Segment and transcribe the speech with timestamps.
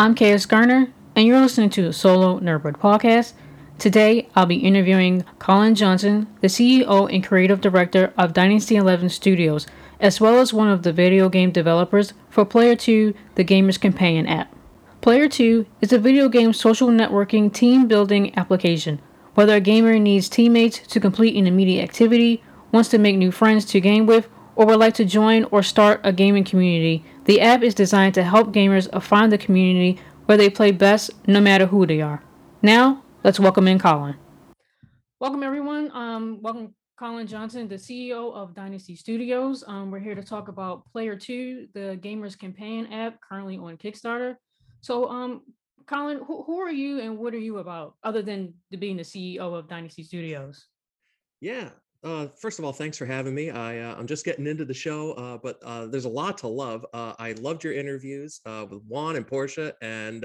[0.00, 3.32] I'm KS Garner, and you're listening to the Solo Nerdbird podcast.
[3.80, 9.66] Today, I'll be interviewing Colin Johnson, the CEO and creative director of Dynasty 11 Studios,
[9.98, 14.28] as well as one of the video game developers for Player 2, the gamer's companion
[14.28, 14.54] app.
[15.00, 19.00] Player 2 is a video game social networking team building application.
[19.34, 23.64] Whether a gamer needs teammates to complete an immediate activity, wants to make new friends
[23.64, 27.62] to game with, or would like to join or start a gaming community, the app
[27.62, 31.84] is designed to help gamers find the community where they play best no matter who
[31.86, 32.22] they are.
[32.62, 34.16] Now, let's welcome in Colin.
[35.20, 35.90] Welcome, everyone.
[35.92, 39.62] Um, welcome, Colin Johnson, the CEO of Dynasty Studios.
[39.66, 44.36] Um, we're here to talk about Player 2, the Gamers Companion app currently on Kickstarter.
[44.80, 45.42] So, um,
[45.86, 49.40] Colin, who, who are you and what are you about other than being the CEO
[49.40, 50.64] of Dynasty Studios?
[51.42, 51.68] Yeah,
[52.04, 53.50] uh, first of all, thanks for having me.
[53.50, 56.48] I uh, I'm just getting into the show, uh, but uh, there's a lot to
[56.48, 56.86] love.
[56.92, 60.24] Uh, I loved your interviews uh, with Juan and Portia and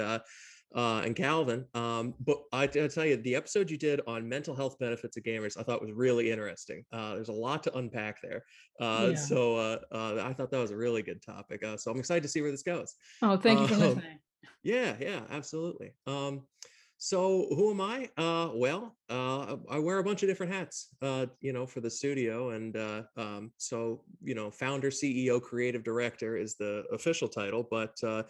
[0.76, 1.66] and Calvin.
[1.74, 5.24] Um, but I, I tell you, the episode you did on mental health benefits of
[5.24, 6.84] gamers, I thought was really interesting.
[6.92, 8.44] there's a lot to unpack there.
[8.80, 9.16] Yeah.
[9.16, 11.64] So I thought that was a really good topic.
[11.78, 12.94] so I'm excited to see where this goes.
[13.22, 14.20] Oh, thank you for listening.
[14.64, 15.94] Yeah, yeah, absolutely.
[16.08, 16.44] Um,
[17.04, 18.10] so who am I?
[18.16, 21.90] Uh, well, uh, I wear a bunch of different hats, uh, you know, for the
[21.90, 27.68] studio, and uh, um, so you know, founder, CEO, creative director is the official title,
[27.70, 28.24] but uh,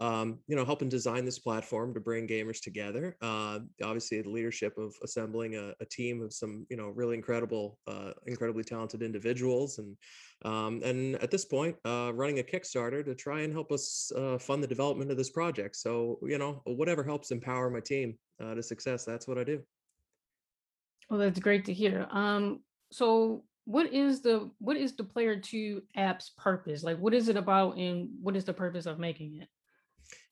[0.00, 3.16] um, you know, helping design this platform to bring gamers together.
[3.22, 7.78] Uh, obviously, the leadership of assembling a, a, team of some, you know, really incredible,
[7.86, 9.96] uh, incredibly talented individuals, and
[10.44, 14.38] um, and at this point, uh, running a Kickstarter to try and help us uh,
[14.38, 15.76] fund the development of this project.
[15.76, 19.62] So, you know, whatever helps empower my team uh, to success, that's what I do.
[21.08, 22.06] Well, that's great to hear.
[22.10, 22.60] Um,
[22.90, 27.36] so what is the what is the player two app's purpose like what is it
[27.36, 29.48] about and what is the purpose of making it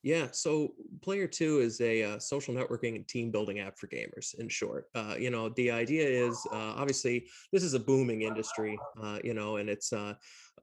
[0.03, 4.37] yeah, so Player Two is a uh, social networking and team building app for gamers.
[4.37, 8.77] In short, uh, you know, the idea is uh, obviously this is a booming industry,
[9.01, 10.13] uh, you know, and it's uh,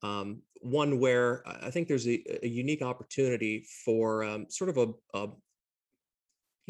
[0.02, 5.18] um, one where I think there's a, a unique opportunity for um, sort of a,
[5.18, 5.28] a,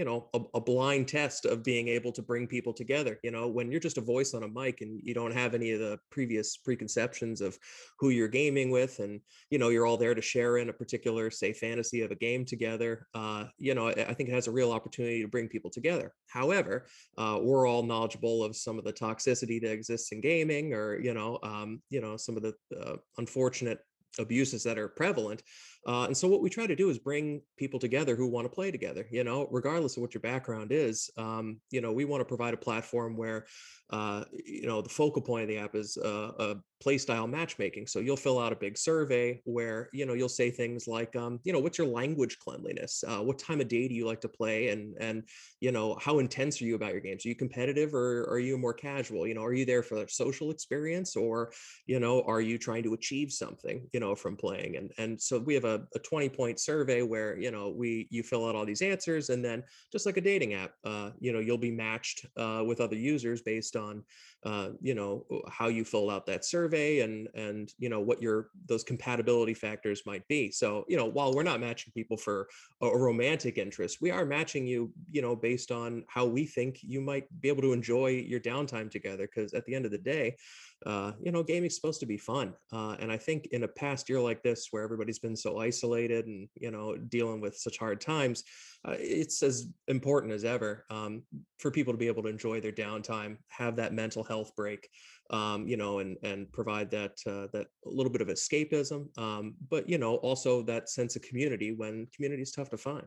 [0.00, 3.46] you know a, a, blind test of being able to bring people together you know
[3.46, 5.98] when you're just a voice on a mic and you don't have any of the
[6.10, 7.58] previous preconceptions of
[7.98, 11.30] who you're gaming with and you know you're all there to share in a particular
[11.30, 14.50] say fantasy of a game together uh, you know I, I, think it has a
[14.50, 16.14] real opportunity to bring people together.
[16.28, 16.86] However
[17.18, 21.12] uh, we're all knowledgeable of some of the toxicity that exists in gaming or you
[21.12, 23.80] know um, you know some of the uh, unfortunate
[24.18, 25.42] abuses that are prevalent
[25.86, 28.54] uh, and so what we try to do is bring people together who want to
[28.54, 32.20] play together you know regardless of what your background is um, you know we want
[32.20, 33.46] to provide a platform where
[33.90, 37.86] uh, you know the focal point of the app is uh, a play style matchmaking.
[37.86, 41.40] So you'll fill out a big survey where you know you'll say things like um,
[41.44, 43.04] you know what's your language cleanliness?
[43.06, 44.68] Uh, what time of day do you like to play?
[44.68, 45.24] And and
[45.60, 47.24] you know how intense are you about your games?
[47.24, 49.26] Are you competitive or are you more casual?
[49.26, 51.52] You know are you there for a social experience or
[51.86, 54.76] you know are you trying to achieve something you know from playing?
[54.76, 58.22] And and so we have a, a 20 point survey where you know we you
[58.22, 59.62] fill out all these answers and then
[59.92, 63.42] just like a dating app uh, you know you'll be matched uh, with other users
[63.42, 64.02] based on
[64.44, 68.48] uh, you know how you fill out that survey and and you know what your
[68.66, 70.50] those compatibility factors might be.
[70.50, 72.48] So you know while we're not matching people for
[72.80, 76.78] a, a romantic interest we are matching you you know based on how we think
[76.82, 79.98] you might be able to enjoy your downtime together because at the end of the
[79.98, 80.36] day
[80.86, 82.54] uh, you know, gaming's supposed to be fun.
[82.72, 86.26] Uh, and I think in a past year like this, where everybody's been so isolated
[86.26, 88.44] and, you know, dealing with such hard times,
[88.86, 91.22] uh, it's as important as ever um,
[91.58, 94.88] for people to be able to enjoy their downtime, have that mental health break,
[95.30, 99.88] um, you know, and and provide that uh, that little bit of escapism, um, but
[99.88, 103.06] you know, also that sense of community when community is tough to find.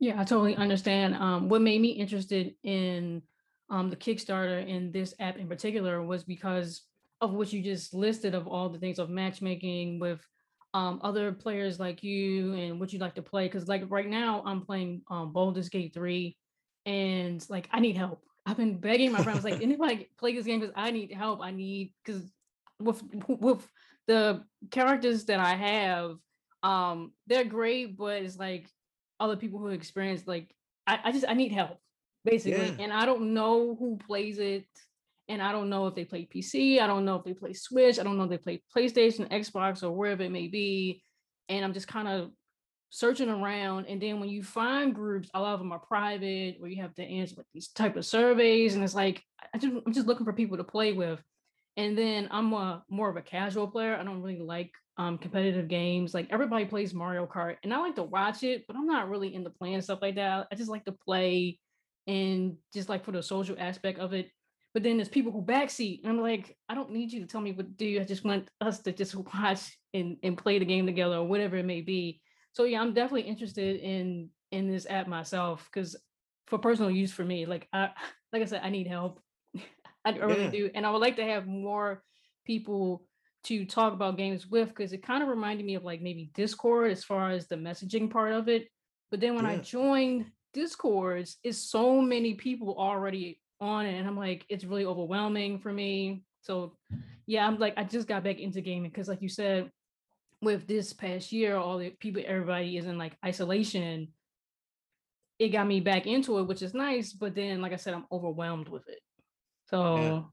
[0.00, 1.14] Yeah, I totally understand.
[1.14, 3.22] Um, what made me interested in
[3.70, 6.82] um, the Kickstarter in this app in particular was because
[7.20, 10.20] of what you just listed of all the things of matchmaking with
[10.74, 13.46] um, other players like you and what you'd like to play.
[13.46, 16.36] Because like right now, I'm playing um, Baldur's Gate three,
[16.86, 18.22] and like I need help.
[18.46, 21.40] I've been begging my friends like anybody play this game because I need help.
[21.42, 22.22] I need because
[22.80, 23.66] with with
[24.06, 26.16] the characters that I have,
[26.62, 28.68] um, they're great, but it's like
[29.20, 30.54] other people who experience like
[30.86, 31.80] I, I just I need help
[32.28, 32.68] basically.
[32.68, 32.84] Yeah.
[32.84, 34.66] And I don't know who plays it.
[35.28, 36.80] And I don't know if they play PC.
[36.80, 37.98] I don't know if they play Switch.
[37.98, 41.02] I don't know if they play PlayStation, Xbox, or wherever it may be.
[41.50, 42.30] And I'm just kind of
[42.90, 43.86] searching around.
[43.86, 46.94] And then when you find groups, a lot of them are private, where you have
[46.94, 48.74] to answer like these type of surveys.
[48.74, 49.22] And it's like
[49.54, 51.22] I just I'm just looking for people to play with.
[51.76, 53.96] And then I'm a more of a casual player.
[53.96, 56.12] I don't really like um, competitive games.
[56.12, 59.34] Like everybody plays Mario Kart, and I like to watch it, but I'm not really
[59.34, 60.48] into playing stuff like that.
[60.50, 61.60] I just like to play
[62.08, 64.30] and just like for the social aspect of it.
[64.74, 67.40] But then there's people who backseat, and I'm like, I don't need you to tell
[67.40, 68.00] me what to do.
[68.00, 71.56] I just want us to just watch and, and play the game together or whatever
[71.56, 72.20] it may be.
[72.52, 75.94] So yeah, I'm definitely interested in in this app myself because
[76.46, 77.90] for personal use for me, like I
[78.32, 79.20] like I said, I need help.
[80.04, 80.50] I really Yeah.
[80.50, 82.02] do, and I would like to have more
[82.46, 83.04] people
[83.44, 86.90] to talk about games with because it kind of reminded me of like maybe Discord
[86.90, 88.68] as far as the messaging part of it.
[89.10, 94.16] But then when I joined Discords, is so many people already on it, and I'm
[94.16, 96.22] like, it's really overwhelming for me.
[96.42, 96.76] So
[97.26, 99.70] yeah, I'm like, I just got back into gaming because, like you said,
[100.40, 104.08] with this past year, all the people, everybody is in like isolation.
[105.38, 107.12] It got me back into it, which is nice.
[107.12, 109.00] But then, like I said, I'm overwhelmed with it.
[109.70, 109.70] Yeah.
[109.70, 110.30] So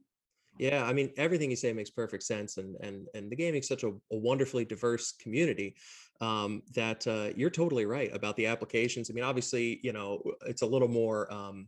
[0.58, 3.68] Yeah, I mean, everything you say makes perfect sense, and and and the gaming is
[3.68, 5.76] such a, a wonderfully diverse community
[6.22, 9.10] um, that uh, you're totally right about the applications.
[9.10, 11.68] I mean, obviously, you know, it's a little more um,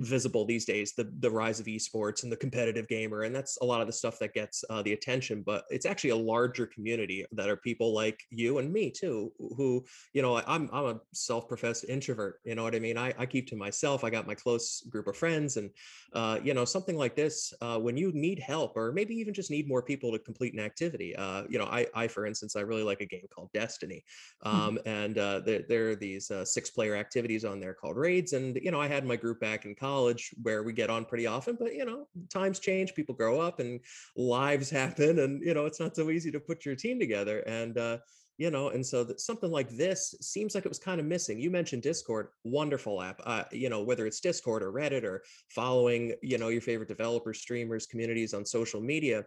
[0.00, 3.64] visible these days the the rise of esports and the competitive gamer and that's a
[3.64, 7.24] lot of the stuff that gets uh, the attention but it's actually a larger community
[7.32, 11.84] that are people like you and me too who you know i'm i'm a self-professed
[11.88, 12.96] introvert you know what i mean?
[12.96, 15.70] I, I keep to myself i got my close group of friends and
[16.14, 19.50] uh, you know something like this uh, when you need help or maybe even just
[19.50, 22.60] need more people to complete an activity uh, you know I, I for instance i
[22.60, 24.04] really like a game called destiny
[24.42, 28.32] um, and uh, there, there are these uh, six player activities on there called raids
[28.32, 31.26] and you know i had my group back in college where we get on pretty
[31.26, 33.80] often but you know times change people grow up and
[34.16, 37.78] lives happen and you know it's not so easy to put your team together and
[37.78, 37.98] uh,
[38.38, 41.38] you know and so that something like this seems like it was kind of missing.
[41.38, 46.14] You mentioned discord wonderful app uh, you know whether it's discord or reddit or following
[46.22, 49.24] you know your favorite developers streamers communities on social media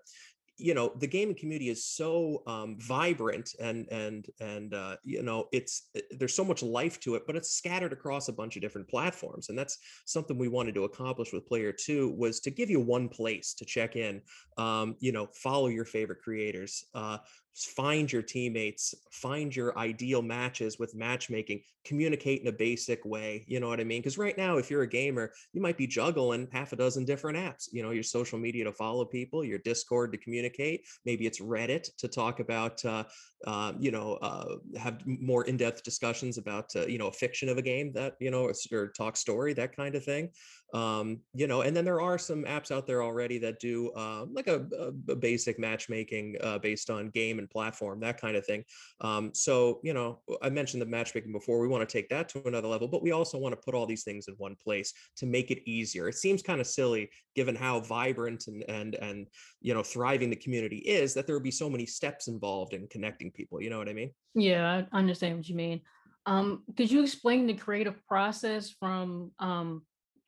[0.58, 5.48] you know the gaming community is so um, vibrant and and and uh, you know
[5.52, 8.62] it's uh, there's so much life to it but it's scattered across a bunch of
[8.62, 12.70] different platforms and that's something we wanted to accomplish with player two was to give
[12.70, 14.22] you one place to check in
[14.58, 17.18] um, you know follow your favorite creators uh,
[17.56, 23.60] find your teammates find your ideal matches with matchmaking communicate in a basic way you
[23.60, 24.02] know what i mean?
[24.02, 27.38] Because right now if you're a gamer you might be juggling half a dozen different
[27.38, 31.40] apps you know your social media to follow people your discord to communicate maybe it's
[31.40, 33.04] reddit to talk about uh,
[33.46, 37.58] uh, you know uh, have more in-depth discussions about uh, you know a fiction of
[37.58, 40.30] a game that you know or talk story that kind of thing.
[40.74, 44.26] Um, you know and then there are some apps out there already that do uh,
[44.32, 44.66] like a,
[45.10, 48.64] a, basic matchmaking uh, based on game and platform that kind of thing.
[49.02, 52.48] Um, so you know i mentioned the matchmaking before we want to take that to
[52.48, 55.26] another level but we also want to put all these things in one place to
[55.26, 56.08] make it easier.
[56.08, 59.28] It seems kind of silly given how vibrant and and and
[59.62, 62.88] you know thriving the community is that there would be so many steps involved in
[62.88, 64.12] connecting people you know what i mean?
[64.34, 65.82] Yeah, I understand what you mean.
[66.26, 69.84] Um, could you explain the creative process from um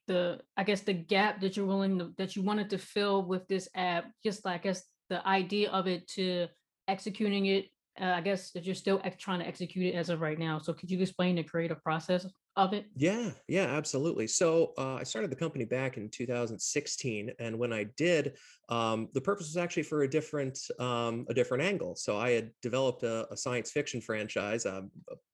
[0.07, 3.47] the I guess the gap that you're willing to, that you wanted to fill with
[3.47, 6.47] this app, just like I guess the idea of it to
[6.88, 7.65] executing it.
[8.00, 10.60] Uh, I guess that you're still ex- trying to execute it as of right now.
[10.60, 12.86] So could you explain the creative process of it?
[12.96, 14.27] Yeah, yeah, absolutely.
[14.27, 18.38] So uh, I started the company back in 2016, and when I did,
[18.70, 21.96] um, the purpose was actually for a different um, a different angle.
[21.96, 24.86] So I had developed a, a science fiction franchise, a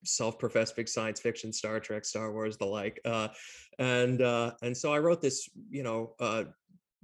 [0.06, 3.28] self-professed big science fiction, Star Trek, Star Wars, the like, uh,
[3.78, 6.16] and uh, and so I wrote this, you know.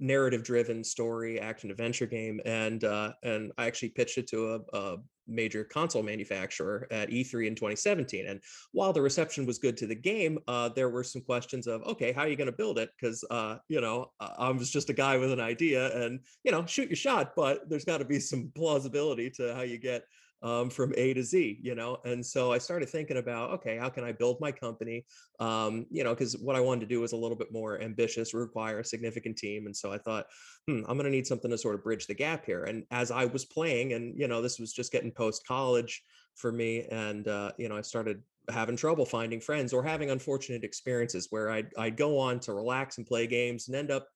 [0.00, 4.78] Narrative driven story action adventure game and uh and i actually pitched it to a,
[4.78, 4.96] a
[5.30, 8.26] major console manufacturer at E3 in 2017.
[8.26, 8.40] And
[8.72, 12.12] while the reception was good to the game, uh, there were some questions of, okay,
[12.12, 12.90] how are you going to build it?
[13.00, 16.66] Because, uh, you know, I was just a guy with an idea and, you know,
[16.66, 20.04] shoot your shot, but there's got to be some plausibility to how you get
[20.42, 21.98] um, from A to Z, you know?
[22.04, 25.04] And so I started thinking about, okay, how can I build my company?
[25.38, 28.34] Um, you know, because what I wanted to do was a little bit more ambitious,
[28.34, 29.66] require a significant team.
[29.66, 30.26] And so I thought,
[30.66, 32.64] hmm, I'm going to need something to sort of bridge the gap here.
[32.64, 36.02] And as I was playing, and, you know, this was just getting post college
[36.36, 36.86] for me.
[36.90, 41.50] And, uh, you know, I started having trouble finding friends or having unfortunate experiences where
[41.50, 44.08] I'd, I'd go on to relax and play games and end up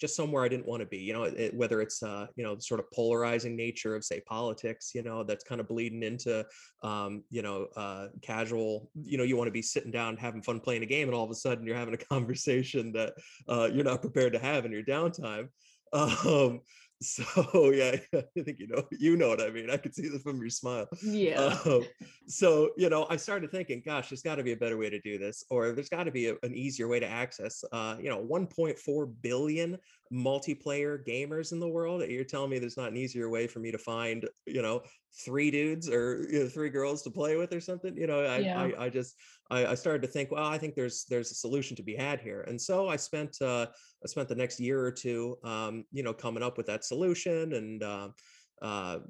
[0.00, 0.98] just somewhere I didn't want to be.
[0.98, 4.20] You know, it, whether it's uh, you know the sort of polarizing nature of say
[4.20, 6.44] politics, you know, that's kind of bleeding into
[6.82, 8.90] um, you know uh, casual.
[8.94, 11.24] You know, you want to be sitting down having fun playing a game, and all
[11.24, 13.14] of a sudden you're having a conversation that
[13.48, 15.48] uh, you're not prepared to have in your downtime.
[15.92, 16.60] Um,
[17.02, 19.70] so yeah, I think you know you know what I mean.
[19.70, 20.88] I could see this from your smile.
[21.02, 21.58] Yeah.
[21.66, 21.84] Um,
[22.26, 25.00] so you know, I started thinking, gosh, there's got to be a better way to
[25.00, 27.62] do this, or there's got to be a, an easier way to access.
[27.70, 29.76] Uh, you know, 1.4 billion
[30.12, 32.02] multiplayer gamers in the world.
[32.08, 34.82] You're telling me there's not an easier way for me to find, you know,
[35.24, 37.96] three dudes or you know, three girls to play with or something.
[37.96, 38.60] You know, I, yeah.
[38.60, 39.16] I, I, just
[39.50, 42.20] I, I, started to think, well, I think there's there's a solution to be had
[42.20, 42.42] here.
[42.42, 43.66] And so I spent uh,
[44.04, 47.54] I spent the next year or two, um, you know, coming up with that solution
[47.54, 47.82] and.
[47.82, 48.08] Uh,
[48.62, 49.00] uh,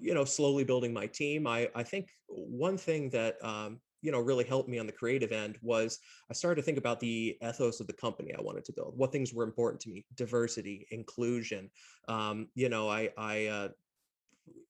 [0.00, 1.46] you know, slowly building my team.
[1.46, 5.32] I I think one thing that um, you know really helped me on the creative
[5.32, 5.98] end was
[6.30, 9.12] i started to think about the ethos of the company i wanted to build what
[9.12, 11.70] things were important to me diversity inclusion
[12.08, 13.68] um, you know i i uh,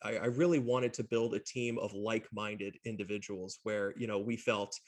[0.02, 4.36] I, I really wanted to build a team of like-minded individuals where you know we
[4.36, 4.78] felt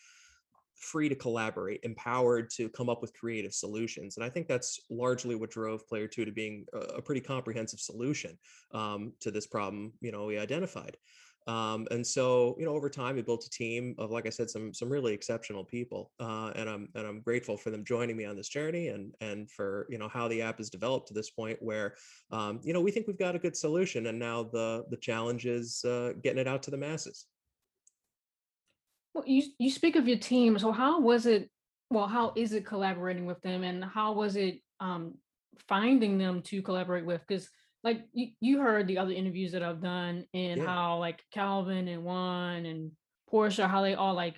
[0.78, 4.16] free to collaborate, empowered to come up with creative solutions.
[4.16, 8.38] And I think that's largely what drove Player Two to being a, pretty comprehensive solution
[8.72, 9.92] um, to this problem.
[10.00, 10.96] You know, we identified.
[11.48, 14.50] Um, and so, you know, over time, we built a team of, like I said,
[14.50, 18.26] some some really exceptional people, uh, and I'm and I'm grateful for them joining me
[18.26, 21.30] on this journey, and and for you know how the app has developed to this
[21.30, 21.94] point where,
[22.30, 25.46] um, you know, we think we've got a good solution, and now the the challenge
[25.46, 27.24] is uh, getting it out to the masses.
[29.14, 31.48] Well, you you speak of your team, so how was it?
[31.88, 35.14] Well, how is it collaborating with them, and how was it um,
[35.66, 37.22] finding them to collaborate with?
[37.26, 37.48] Because
[37.84, 40.66] like you, you heard the other interviews that I've done and yeah.
[40.66, 42.92] how like Calvin and Juan and
[43.28, 44.36] Portia, how they all like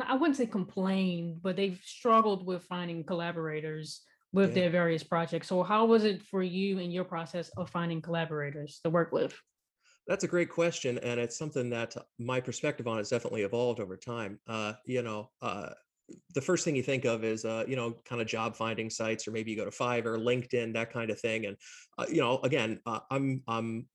[0.00, 4.62] I wouldn't say complained, but they've struggled with finding collaborators with yeah.
[4.62, 5.48] their various projects.
[5.48, 9.38] So how was it for you in your process of finding collaborators to work with?
[10.08, 13.96] That's a great question, and it's something that my perspective on has definitely evolved over
[13.96, 14.40] time.
[14.48, 15.70] Uh, you know, uh,
[16.34, 19.26] the first thing you think of is uh, you know kind of job finding sites
[19.26, 21.56] or maybe you go to fiverr linkedin that kind of thing and
[21.98, 23.86] uh, you know again uh, i'm i'm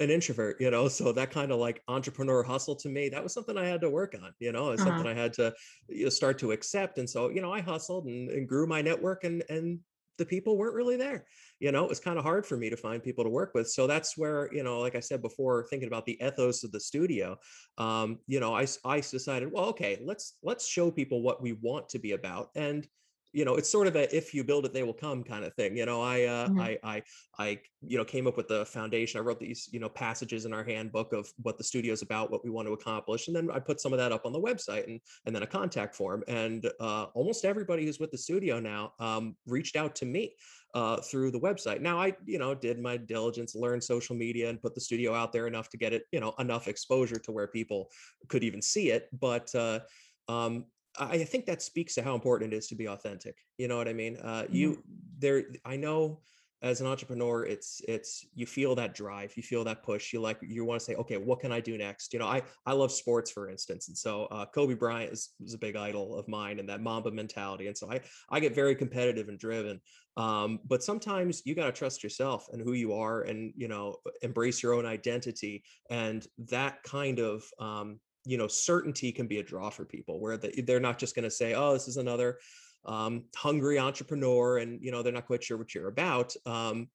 [0.00, 3.32] an introvert you know so that kind of like entrepreneur hustle to me that was
[3.32, 4.90] something i had to work on you know it's uh-huh.
[4.90, 5.52] something i had to
[5.88, 8.82] you know, start to accept and so you know i hustled and, and grew my
[8.82, 9.78] network and and
[10.18, 11.24] the people weren't really there
[11.60, 13.68] you know it was kind of hard for me to find people to work with
[13.68, 16.80] so that's where you know like i said before thinking about the ethos of the
[16.80, 17.36] studio
[17.78, 21.88] um, you know i i decided well okay let's let's show people what we want
[21.88, 22.86] to be about and
[23.32, 25.52] you know it's sort of a if you build it they will come kind of
[25.54, 26.60] thing you know i uh mm-hmm.
[26.60, 27.02] i i
[27.38, 30.52] i you know came up with the foundation i wrote these you know passages in
[30.52, 33.50] our handbook of what the studio is about what we want to accomplish and then
[33.50, 36.24] i put some of that up on the website and and then a contact form
[36.26, 40.34] and uh almost everybody who's with the studio now um reached out to me
[40.74, 41.80] uh, through the website.
[41.80, 45.32] Now I, you know, did my diligence, learned social media, and put the studio out
[45.32, 47.90] there enough to get it, you know, enough exposure to where people
[48.28, 49.08] could even see it.
[49.18, 49.80] But uh,
[50.28, 50.66] um,
[50.98, 53.36] I think that speaks to how important it is to be authentic.
[53.56, 54.16] You know what I mean?
[54.16, 54.82] Uh, you
[55.18, 55.44] there.
[55.64, 56.20] I know
[56.60, 60.12] as an entrepreneur, it's it's you feel that drive, you feel that push.
[60.12, 62.12] You like you want to say, okay, what can I do next?
[62.12, 65.54] You know, I I love sports, for instance, and so uh, Kobe Bryant is, is
[65.54, 67.68] a big idol of mine, and that Mamba mentality.
[67.68, 69.80] And so I I get very competitive and driven.
[70.18, 73.96] Um, but sometimes you got to trust yourself and who you are, and you know,
[74.20, 79.42] embrace your own identity, and that kind of um, you know certainty can be a
[79.42, 82.38] draw for people where they, they're not just going to say oh this is another
[82.84, 86.88] um, hungry entrepreneur and you know they're not quite sure what you're about um,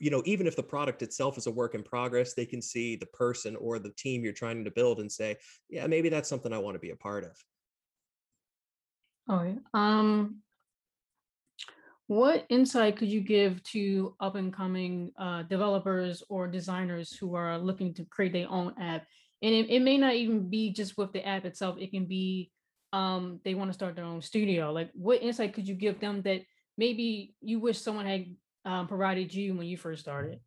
[0.00, 2.96] you know even if the product itself is a work in progress they can see
[2.96, 5.36] the person or the team you're trying to build and say
[5.70, 7.36] yeah maybe that's something i want to be a part of
[9.28, 9.54] oh yeah.
[9.74, 10.40] um
[12.06, 17.58] what insight could you give to up and coming uh, developers or designers who are
[17.58, 19.06] looking to create their own app?
[19.42, 22.50] And it, it may not even be just with the app itself it can be
[22.92, 26.22] um they want to start their own studio like what insight could you give them
[26.22, 26.40] that
[26.78, 28.24] maybe you wish someone had
[28.64, 30.40] um, provided you when you first started?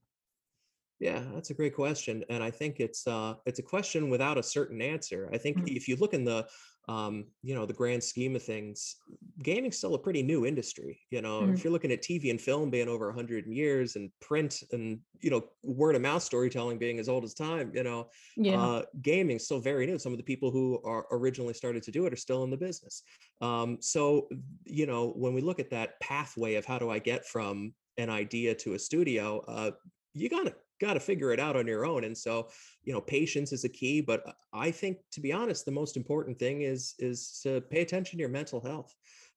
[0.99, 4.43] Yeah that's a great question and i think it's uh it's a question without a
[4.43, 5.29] certain answer.
[5.33, 5.75] I think mm-hmm.
[5.75, 6.47] if you look in the
[6.89, 8.95] um, you know, the grand scheme of things,
[9.43, 10.99] gaming's still a pretty new industry.
[11.09, 11.53] You know, mm-hmm.
[11.53, 15.29] if you're looking at TV and film being over 100 years and print and, you
[15.29, 18.61] know, word of mouth storytelling being as old as time, you know, yeah.
[18.61, 19.99] uh, gaming's still very new.
[19.99, 22.57] Some of the people who are originally started to do it are still in the
[22.57, 23.03] business.
[23.41, 24.29] Um, so,
[24.63, 28.09] you know, when we look at that pathway of how do I get from an
[28.09, 29.71] idea to a studio, uh,
[30.13, 32.47] you gotta got to figure it out on your own and so
[32.83, 35.97] you know patience is a key but uh, i think to be honest the most
[35.97, 38.93] important thing is is to pay attention to your mental health.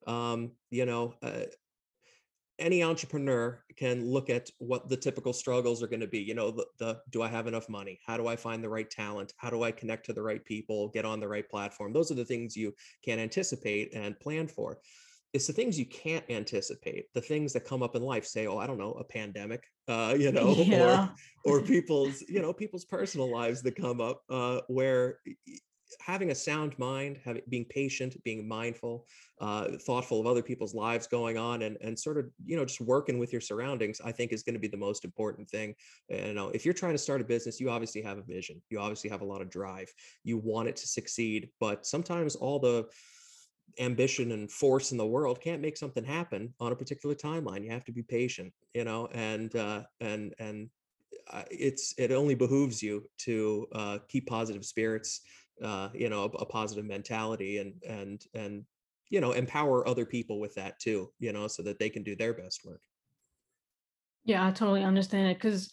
[0.06, 1.44] Um, you know uh,
[2.59, 6.50] any entrepreneur can look at what the typical struggles are going to be you know
[6.50, 7.99] the, the, do i have enough money?
[8.06, 9.32] How do i find the right talent?
[9.37, 11.92] How do i connect to the right people get on the right platform?
[11.92, 14.78] Those are the things you can anticipate and plan for
[15.32, 18.58] it's the things you can't anticipate the things that come up in life say oh
[18.58, 21.08] i don't know a pandemic uh you know yeah.
[21.44, 25.18] or or people's you know people's personal lives that come up uh where
[26.00, 29.06] having a sound mind, having being patient, being mindful,
[29.40, 32.80] uh, thoughtful of other people's lives going on, and and sort of you know just
[32.80, 35.75] working with your surroundings, I think is going to be the most important thing.
[36.08, 38.60] And, you know, if you're trying to start a business, you obviously have a vision,
[38.70, 42.58] you obviously have a lot of drive, you want it to succeed, but sometimes all
[42.58, 42.87] the
[43.78, 47.64] ambition and force in the world can't make something happen on a particular timeline.
[47.64, 50.70] You have to be patient, you know, and uh, and and
[51.30, 55.22] uh, it's it only behooves you to uh, keep positive spirits
[55.62, 58.64] uh, you know, a, a positive mentality and and and
[59.10, 62.14] you know, empower other people with that too, you know, so that they can do
[62.14, 62.80] their best work.
[64.24, 65.70] Yeah, I totally understand it because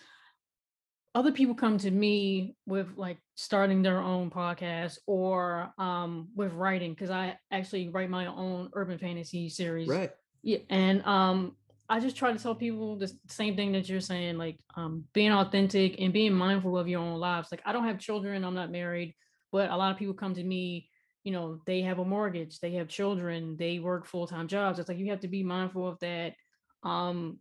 [1.16, 6.94] other people come to me with like starting their own podcast or um with writing
[6.94, 9.88] because I actually write my own urban fantasy series.
[9.88, 10.12] Right.
[10.44, 11.56] Yeah, and um
[11.90, 15.32] I just try to tell people the same thing that you're saying, like um being
[15.32, 17.50] authentic and being mindful of your own lives.
[17.52, 19.16] Like I don't have children, I'm not married,
[19.52, 20.90] but a lot of people come to me,
[21.24, 24.80] you know, they have a mortgage, they have children, they work full-time jobs.
[24.80, 26.34] It's like you have to be mindful of that.
[26.84, 27.40] Um,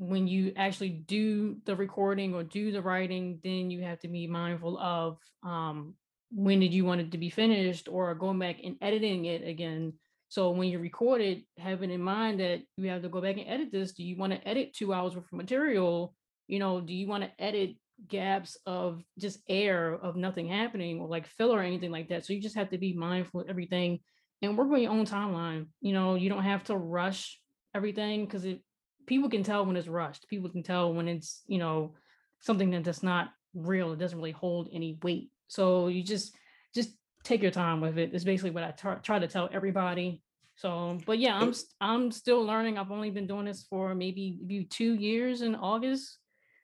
[0.00, 4.26] when you actually do the recording or do the writing, then you have to be
[4.26, 5.92] mindful of um,
[6.32, 9.92] when did you want it to be finished or going back and editing it again.
[10.30, 13.46] So when you record it, having in mind that you have to go back and
[13.46, 13.92] edit this.
[13.92, 16.14] Do you want to edit two hours worth of material?
[16.48, 17.76] You know, do you want to edit
[18.08, 22.24] gaps of just air of nothing happening or like filler or anything like that.
[22.24, 24.00] So you just have to be mindful of everything
[24.40, 25.66] and work on your own timeline.
[25.82, 27.38] You know, you don't have to rush
[27.74, 28.62] everything because it
[29.10, 30.28] people can tell when it's rushed.
[30.28, 31.94] People can tell when it's, you know,
[32.38, 33.92] something that that's not real.
[33.92, 35.30] It doesn't really hold any weight.
[35.48, 36.32] So you just
[36.72, 36.90] just
[37.24, 38.14] take your time with it.
[38.14, 38.70] It's basically what I
[39.02, 40.22] try to tell everybody.
[40.54, 42.78] So, but yeah, I'm I'm still learning.
[42.78, 46.16] I've only been doing this for maybe, maybe two years in August.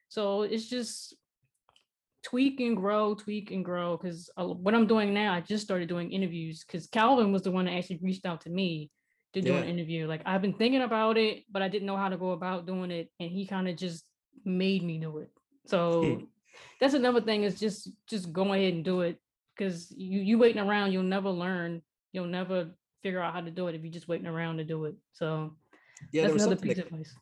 [0.08, 1.16] So it's just
[2.22, 3.96] tweak and grow, tweak and grow.
[3.96, 7.50] Because uh, what I'm doing now, I just started doing interviews because Calvin was the
[7.50, 8.92] one that actually reached out to me
[9.36, 9.58] to do yeah.
[9.58, 10.06] an interview.
[10.06, 12.90] Like I've been thinking about it, but I didn't know how to go about doing
[12.90, 14.04] it, and he kind of just
[14.46, 15.30] made me do it.
[15.66, 16.24] So hmm.
[16.80, 19.20] that's another thing is just just go ahead and do it
[19.54, 22.70] because you you waiting around, you'll never learn, you'll never
[23.02, 24.94] figure out how to do it if you're just waiting around to do it.
[25.12, 25.54] So
[26.12, 27.14] yeah, that's another piece of advice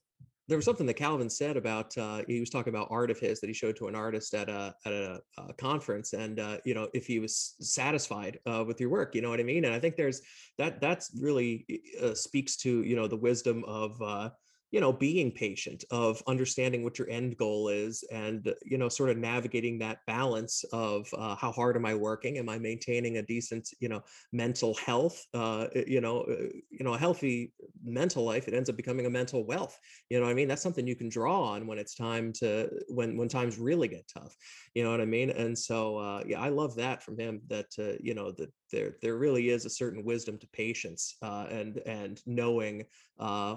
[0.47, 3.41] there was something that Calvin said about uh, he was talking about art of his
[3.41, 6.75] that he showed to an artist at a at a, a conference, and uh, you
[6.75, 9.65] know if he was satisfied uh, with your work, you know what I mean.
[9.65, 10.21] And I think there's
[10.59, 11.67] that that's really
[12.03, 14.31] uh, speaks to you know the wisdom of uh,
[14.75, 19.09] you know being patient of understanding what your end goal is and you know sort
[19.09, 22.39] of navigating that balance of uh, how hard am i working?
[22.39, 25.25] Am i maintaining a decent you know mental health?
[25.33, 27.53] Uh, you know uh, you know a healthy
[27.85, 29.79] mental life it ends up becoming a mental wealth.
[30.11, 30.49] You know what i mean?
[30.49, 34.11] That's something you can draw on when it's time to when when times really get
[34.13, 34.35] tough.
[34.75, 35.31] You know what i mean?
[35.31, 38.97] And so uh, yeah i love that from him that uh, you know that there
[39.03, 42.85] there really is a certain wisdom to patience uh, and and knowing
[43.21, 43.57] uh,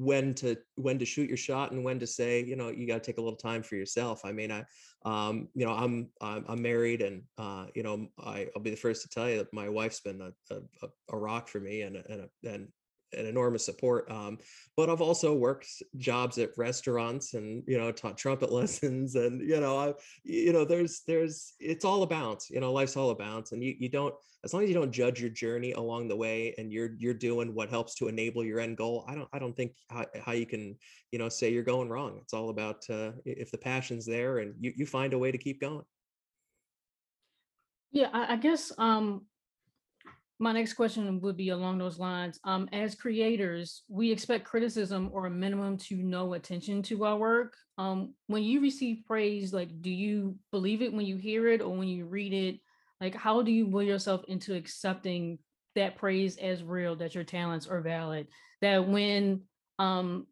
[0.00, 2.94] when to when to shoot your shot and when to say you know you got
[2.94, 4.24] to take a little time for yourself.
[4.24, 4.64] I mean i
[5.04, 8.76] um you know i'm i'm, I'm married and uh you know I, i'll be the
[8.76, 11.96] first to tell you that my wife's been a, a, a rock for me and
[11.96, 12.68] and and
[13.12, 14.10] an enormous support.
[14.10, 14.38] Um,
[14.76, 19.60] but I've also worked jobs at restaurants and you know taught trumpet lessons and you
[19.60, 19.94] know I
[20.24, 23.88] you know there's there's it's all about you know life's all about and you you
[23.88, 27.14] don't as long as you don't judge your journey along the way and you're you're
[27.14, 29.04] doing what helps to enable your end goal.
[29.06, 30.76] I don't I don't think how, how you can
[31.12, 32.18] you know say you're going wrong.
[32.22, 35.38] It's all about uh, if the passion's there and you you find a way to
[35.38, 35.84] keep going.
[37.92, 39.26] Yeah, I, I guess um
[40.40, 42.40] my next question would be along those lines.
[42.44, 47.54] Um, as creators, we expect criticism or a minimum to no attention to our work.
[47.76, 51.76] Um, when you receive praise, like, do you believe it when you hear it or
[51.76, 52.58] when you read it?
[53.02, 55.38] Like, how do you will yourself into accepting
[55.76, 58.26] that praise as real, that your talents are valid?
[58.62, 59.42] That when
[59.78, 60.26] um,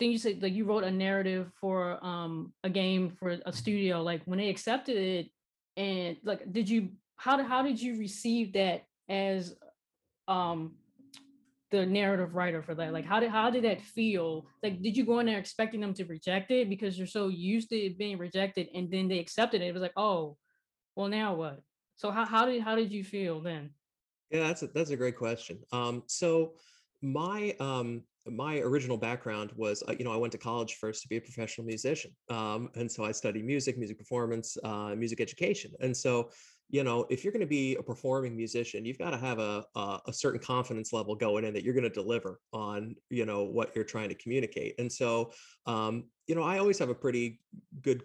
[0.00, 4.02] then you said like you wrote a narrative for um a game for a studio,
[4.02, 5.26] like when they accepted it,
[5.76, 9.54] and like, did you how how did you receive that as
[10.26, 10.74] um
[11.70, 12.92] the narrative writer for that?
[12.92, 14.46] Like how did how did that feel?
[14.62, 17.68] Like did you go in there expecting them to reject it because you're so used
[17.70, 19.66] to it being rejected and then they accepted it?
[19.66, 20.36] It was like, oh,
[20.96, 21.60] well now what?
[21.96, 23.70] So how how did how did you feel then?
[24.30, 25.58] Yeah, that's a, that's a great question.
[25.72, 26.54] Um, so
[27.02, 31.08] my um my original background was uh, you know i went to college first to
[31.08, 35.70] be a professional musician um, and so i studied music music performance uh, music education
[35.80, 36.30] and so
[36.70, 39.64] you know, if you're going to be a performing musician, you've got to have a,
[39.74, 43.44] a, a certain confidence level going in that you're going to deliver on, you know,
[43.44, 44.74] what you're trying to communicate.
[44.78, 45.32] And so,
[45.66, 47.40] um, you know, I always have a pretty
[47.80, 48.02] good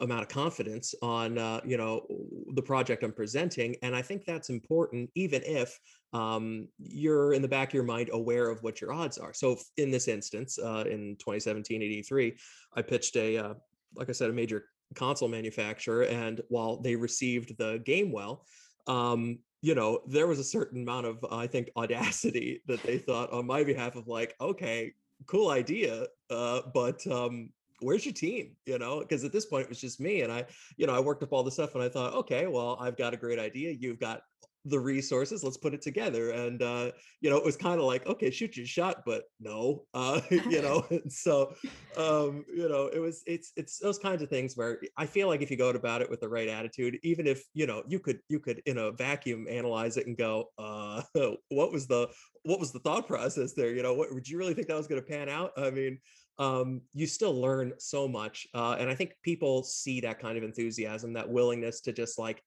[0.00, 2.06] amount of confidence on uh, you know
[2.54, 5.78] the project i'm presenting and i think that's important even if
[6.14, 9.56] um, you're in the back of your mind aware of what your odds are so
[9.76, 12.34] in this instance uh, in 2017 83
[12.76, 13.54] i pitched a uh,
[13.94, 18.44] like i said a major console manufacturer and while they received the game well
[18.86, 23.32] um, you know there was a certain amount of i think audacity that they thought
[23.32, 24.92] on my behalf of like okay
[25.26, 27.50] cool idea uh, but um,
[27.82, 28.56] where's your team?
[28.66, 30.44] You know because at this point it was just me and i
[30.76, 33.14] you know i worked up all the stuff and i thought okay well i've got
[33.14, 34.22] a great idea you've got
[34.64, 38.06] the resources let's put it together and uh you know it was kind of like
[38.06, 41.52] okay shoot your shot but no uh you know so
[41.96, 45.42] um you know it was it's it's those kinds of things where i feel like
[45.42, 48.20] if you go about it with the right attitude even if you know you could
[48.28, 51.02] you could in a vacuum analyze it and go uh
[51.48, 52.08] what was the
[52.44, 54.86] what was the thought process there you know what would you really think that was
[54.86, 55.98] going to pan out i mean
[56.38, 58.46] um, you still learn so much.
[58.54, 62.42] Uh, and I think people see that kind of enthusiasm, that willingness to just like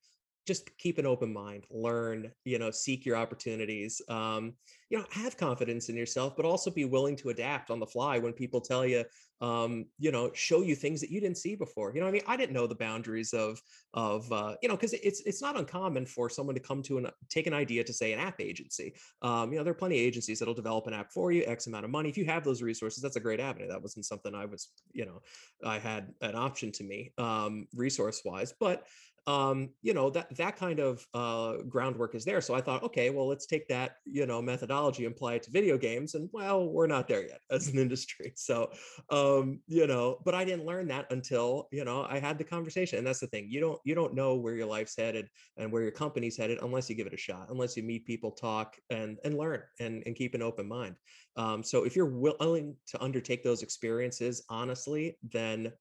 [0.46, 4.54] just keep an open mind learn you know seek your opportunities um,
[4.90, 8.18] you know have confidence in yourself but also be willing to adapt on the fly
[8.18, 9.04] when people tell you
[9.40, 11.92] um, you know show you things that you didn't see before.
[11.94, 13.60] You know i mean i didn't know the boundaries of
[13.92, 17.10] of uh, you know because it's it's not uncommon for someone to come to and
[17.28, 18.94] take an idea to say an app agency.
[19.22, 21.66] Um, you know there are plenty of agencies that'll develop an app for you x
[21.66, 22.08] amount of money.
[22.08, 23.68] If you have those resources that's a great avenue.
[23.68, 25.20] That wasn't something i was you know
[25.64, 28.86] i had an option to me um, resource wise but
[29.26, 32.40] um, you know that that kind of uh, groundwork is there.
[32.40, 35.50] So I thought, okay, well, let's take that you know methodology and apply it to
[35.50, 38.32] video games, and well, we're not there yet as an industry.
[38.36, 38.70] So
[39.10, 42.98] um, you know, but I didn't learn that until you know I had the conversation,
[42.98, 43.48] and that's the thing.
[43.50, 46.88] You don't you don't know where your life's headed and where your company's headed unless
[46.88, 50.14] you give it a shot, unless you meet people, talk, and and learn, and and
[50.14, 50.94] keep an open mind.
[51.36, 55.72] Um, so if you're willing to undertake those experiences honestly, then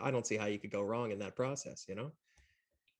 [0.00, 1.86] I don't see how you could go wrong in that process.
[1.88, 2.12] You know.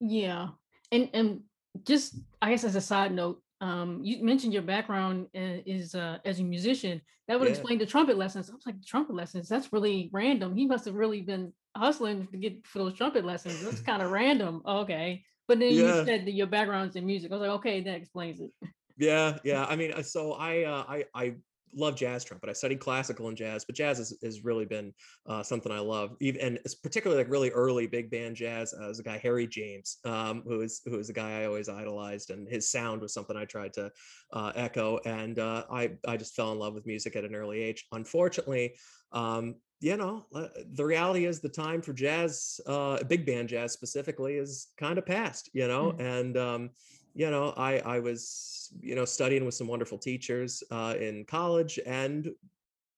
[0.01, 0.49] Yeah.
[0.93, 1.41] And and
[1.85, 6.41] just I guess as a side note, um, you mentioned your background is uh, as
[6.41, 7.01] a musician.
[7.29, 7.55] That would Yeah.
[7.55, 8.51] explain the trumpet lessons.
[8.51, 9.49] I was like, trumpet lessons?
[9.49, 10.57] That's really random.
[10.57, 13.63] He must have really been hustling to get for those trumpet lessons.
[13.63, 14.63] That's kind of random.
[14.67, 15.25] Okay.
[15.47, 17.31] But then you said that your background's in music.
[17.31, 18.51] I was like, okay, that explains it.
[18.97, 19.65] Yeah, yeah.
[19.67, 21.35] I mean, uh, so I uh, I I
[21.75, 22.49] love jazz trumpet.
[22.49, 24.93] I studied classical and jazz, but jazz has, has really been
[25.27, 26.17] uh, something I love.
[26.21, 28.75] Even and it's particularly like really early big band jazz.
[28.75, 31.69] Uh, was a guy Harry James, um, who is who is a guy I always
[31.69, 33.91] idolized, and his sound was something I tried to
[34.33, 34.99] uh, echo.
[35.05, 37.87] And uh, I I just fell in love with music at an early age.
[37.93, 38.75] Unfortunately.
[39.13, 40.27] Um, you know,
[40.75, 45.07] the reality is the time for jazz, uh, big band jazz specifically, is kind of
[45.07, 45.49] past.
[45.55, 46.01] You know, Mhm.
[46.01, 46.71] and um,
[47.15, 51.79] you know, I I was you know studying with some wonderful teachers uh, in college,
[51.85, 52.31] and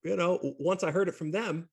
[0.04, 1.68] you know, once I heard it from them,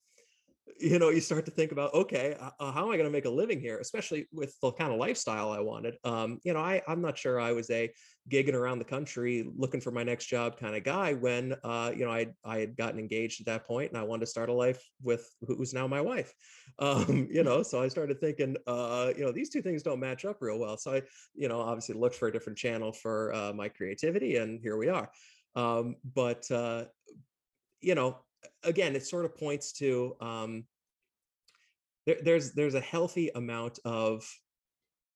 [0.79, 3.25] you know, you start to think about, okay, uh, how am I going to make
[3.25, 5.95] a living here, especially with the kind of lifestyle I wanted.
[6.03, 7.91] Um, you know, I I'm not sure I was a
[8.29, 12.05] gigging around the country looking for my next job kind of guy when uh, you
[12.05, 14.53] know I I had gotten engaged at that point and I wanted to start a
[14.53, 16.33] life with who's now my wife.
[16.77, 20.23] Um, you know, so I started thinking, uh, you know, these two things don't match
[20.23, 20.77] up real well.
[20.77, 21.01] So I,
[21.35, 24.87] you know, obviously looked for a different channel for uh, my creativity, and here we
[24.87, 25.11] are.
[25.55, 26.85] Um, but uh,
[27.81, 28.19] you know,
[28.63, 30.63] again, it sort of points to um,
[32.05, 34.25] there, there's there's a healthy amount of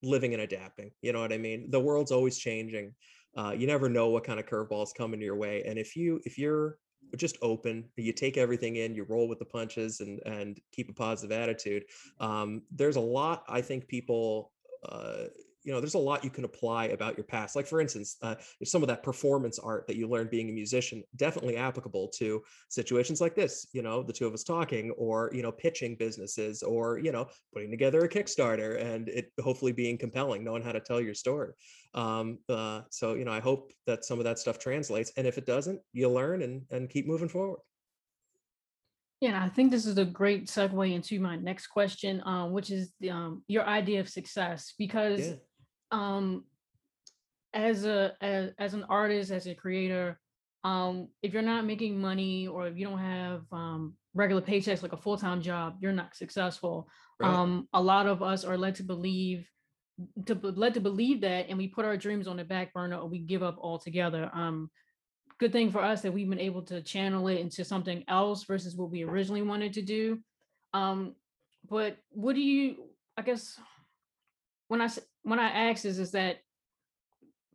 [0.03, 0.91] living and adapting.
[1.01, 1.71] You know what I mean?
[1.71, 2.93] The world's always changing.
[3.35, 6.21] Uh, you never know what kind of curveballs come coming your way, and if you
[6.23, 6.77] if you're
[7.17, 10.93] just open, you take everything in, you roll with the punches, and and keep a
[10.93, 11.83] positive attitude.
[12.19, 14.51] Um, there's a lot I think people.
[14.87, 15.25] Uh,
[15.63, 17.55] you know, there's a lot you can apply about your past.
[17.55, 21.03] Like, for instance, uh, some of that performance art that you learned being a musician,
[21.15, 23.67] definitely applicable to situations like this.
[23.73, 27.27] You know, the two of us talking, or you know, pitching businesses, or you know,
[27.53, 31.53] putting together a Kickstarter and it hopefully being compelling, knowing how to tell your story.
[31.93, 35.37] Um, uh, so you know, I hope that some of that stuff translates, and if
[35.37, 37.59] it doesn't, you learn and and keep moving forward.
[39.23, 42.91] Yeah, I think this is a great segue into my next question, um, which is
[43.09, 44.73] um, your idea of success.
[44.77, 45.35] Because Yeah,
[45.93, 46.43] um,
[47.53, 50.19] as a as, as an artist as a creator
[50.63, 54.93] um if you're not making money or if you don't have um regular paychecks like
[54.93, 56.87] a full-time job you're not successful.
[57.19, 57.33] Right.
[57.33, 59.47] um a lot of us are led to believe
[60.25, 63.07] to led to believe that and we put our dreams on the back burner or
[63.07, 64.29] we give up altogether.
[64.33, 64.71] Um
[65.39, 68.75] good thing for us that we've been able to channel it into something else versus
[68.75, 70.19] what we originally wanted to do.
[70.73, 71.15] Um
[71.69, 72.75] but what do you
[73.17, 73.59] i guess
[74.67, 74.89] when i
[75.23, 76.37] when i ask this is that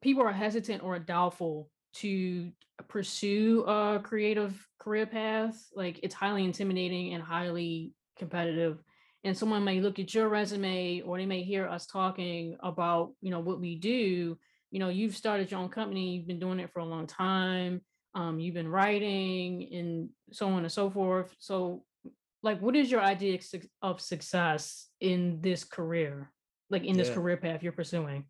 [0.00, 2.50] people are hesitant or doubtful to
[2.88, 8.82] pursue a creative career path like it's highly intimidating and highly competitive
[9.24, 13.30] and someone may look at your resume or they may hear us talking about you
[13.30, 14.38] know what we do
[14.70, 17.80] you know you've started your own company you've been doing it for a long time
[18.14, 21.82] um, you've been writing and so on and so forth so
[22.42, 23.38] like what is your idea
[23.82, 26.30] of success in this career
[26.70, 27.14] like in this yeah.
[27.14, 28.24] career path you're pursuing?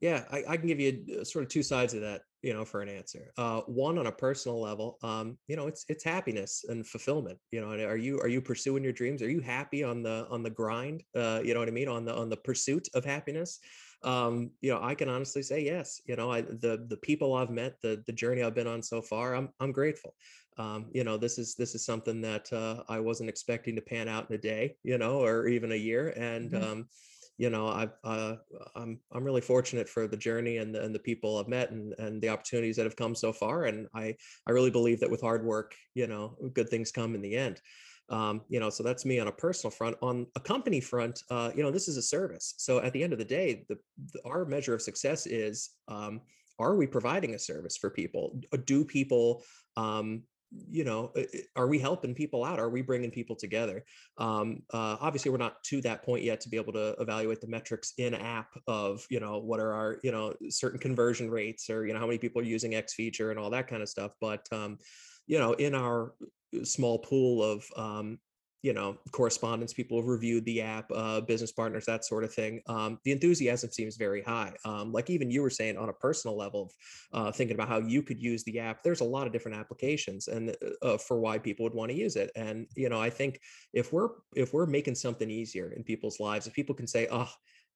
[0.00, 2.80] Yeah I, I, can give you sort of two sides of that you know for
[2.80, 3.32] an answer.
[3.36, 7.60] Uh, one on a personal level um, you know it's it's happiness and fulfillment you
[7.60, 9.22] know are you are you pursuing your dreams?
[9.22, 11.02] Are you happy on the on the grind?
[11.14, 11.88] Uh, you know what i mean?
[11.88, 13.58] On the on the pursuit of happiness?
[14.02, 17.50] Um, you know i can honestly say yes you know I, the the people i've
[17.50, 20.14] met the the journey i've been on so far i'm i'm grateful.
[20.58, 24.08] Um, you know this is this is something that uh, i wasn't expecting to pan
[24.08, 26.64] out in a day you know or even a year and mm-hmm.
[26.64, 26.88] um,
[27.38, 28.36] you know I've, uh,
[28.74, 31.94] i'm i'm really fortunate for the journey and the, and the people i've met and
[31.98, 34.14] and the opportunities that have come so far and i
[34.46, 37.60] i really believe that with hard work you know good things come in the end.
[38.08, 39.96] Um, you know so that's me on a personal front.
[40.00, 42.54] On a company front uh, you know this is a service.
[42.56, 43.78] So at the end of the day the,
[44.12, 46.20] the our measure of success is um,
[46.60, 48.38] are we providing a service for people?
[48.64, 49.42] Do people
[49.76, 50.22] um,
[50.70, 51.12] you know
[51.56, 52.58] are we helping people out?
[52.58, 53.84] Are we bringing people together?
[54.18, 57.48] Um, uh, obviously we're not to that point yet to be able to evaluate the
[57.48, 61.86] metrics in app of you know what are our you know certain conversion rates or
[61.86, 64.12] you know how many people are using x feature and all that kind of stuff
[64.20, 64.78] but um,
[65.26, 66.14] you know in our
[66.62, 68.18] small pool of um,
[68.62, 72.60] you know correspondence people have reviewed the app uh, business partners that sort of thing
[72.68, 76.36] um, the enthusiasm seems very high um, like even you were saying on a personal
[76.36, 76.72] level
[77.12, 80.28] uh, thinking about how you could use the app there's a lot of different applications
[80.28, 83.10] and uh, uh, for why people would want to use it and you know i
[83.10, 83.38] think
[83.72, 87.30] if we're if we're making something easier in people's lives if people can say oh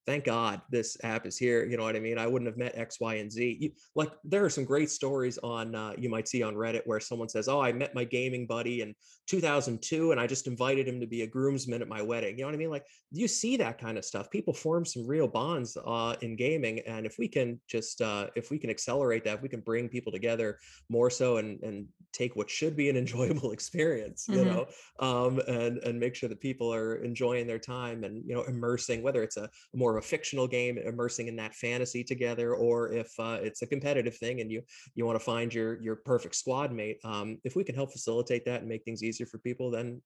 [0.07, 1.65] thank God this app is here.
[1.65, 2.19] You know what I mean?
[2.19, 3.59] I wouldn't have met X, Y, and Z.
[3.61, 7.01] You, like there are some great stories on uh, you might see on Reddit where
[7.01, 8.95] someone says, "Oh, I met my gaming buddy in
[9.27, 12.49] 2002, and I just invited him to be a groomsman at my wedding." You know
[12.49, 12.71] what I mean?
[12.71, 14.31] Like you see that kind of stuff.
[14.31, 18.51] People form some real bonds uh, in gaming, and if we can just uh, if
[18.51, 20.59] we can accelerate that, if we can bring people together
[20.89, 24.49] more so and and take what should be an enjoyable experience, you mm-hmm.
[24.49, 24.67] know,
[25.01, 29.03] um, and and make sure that people are enjoying their time and you know immersing,
[29.03, 33.39] whether it's a more a fictional game immersing in that fantasy together or if uh,
[33.41, 34.63] it's a competitive thing and you
[34.95, 38.45] you want to find your your perfect squad mate um, if we can help facilitate
[38.45, 40.01] that and make things easier for people then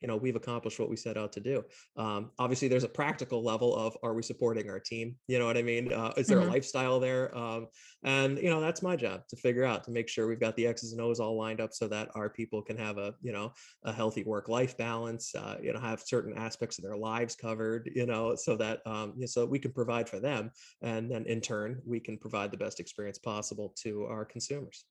[0.00, 1.64] you know we've accomplished what we set out to do.
[1.96, 5.16] Um, obviously there's a practical level of are we supporting our team?
[5.28, 5.92] You know what i mean?
[5.92, 6.48] Uh, is there mm-hmm.
[6.48, 7.36] a lifestyle there?
[7.36, 7.68] Um,
[8.04, 10.66] and you know that's my job to figure out to make sure we've got the
[10.66, 13.52] x's and o's all lined up so that our people can have a you know
[13.84, 17.90] a healthy work life balance uh, you know have certain aspects of their lives covered
[17.94, 20.50] you know so that um, so we can provide for them
[20.82, 24.84] and then in turn we can provide the best experience possible to our consumers.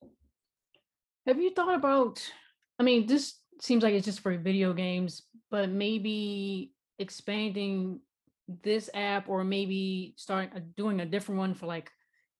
[1.26, 2.20] Have you thought about
[2.78, 8.00] i mean this seems like it's just for video games but maybe expanding
[8.62, 11.90] this app or maybe starting uh, doing a different one for like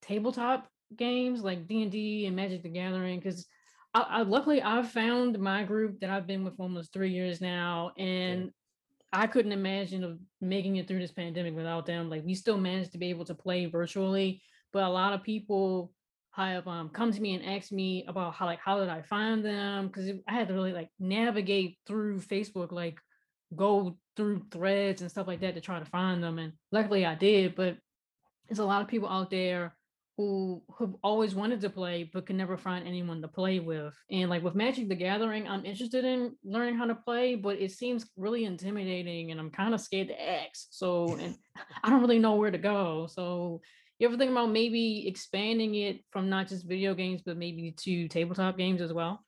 [0.03, 3.19] tabletop games like d&d and magic the gathering?
[3.19, 3.47] Because
[3.95, 7.93] I, I, luckily i've found my group that i've been with almost three years now
[7.97, 8.51] and
[9.13, 12.09] I couldn't imagine of making it through this pandemic without them.
[12.09, 14.43] Like we still managed to be able to play virtually,
[14.73, 15.93] but a lot of people
[16.33, 19.45] have um, come to me and asked me about how like how did I find
[19.45, 22.99] them because I had to really like navigate through Facebook, like
[23.55, 26.39] go through threads and stuff like that to try to find them.
[26.39, 27.77] And luckily I did, but
[28.49, 29.75] there's a lot of people out there
[30.21, 33.95] who have always wanted to play but can never find anyone to play with.
[34.11, 37.71] And like with Magic the Gathering, I'm interested in learning how to play, but it
[37.71, 40.67] seems really intimidating and I'm kind of scared to ask.
[40.71, 41.37] So and
[41.85, 43.07] I don't really know where to go.
[43.11, 43.61] So
[43.99, 48.09] you ever think about maybe expanding it from not just video games, but maybe to
[48.09, 49.25] tabletop games as well?